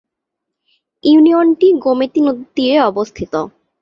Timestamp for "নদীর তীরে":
2.25-2.77